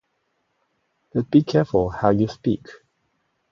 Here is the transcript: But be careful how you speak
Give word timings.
But 1.13 1.29
be 1.29 1.43
careful 1.43 1.91
how 1.91 2.09
you 2.09 2.27
speak 2.27 2.67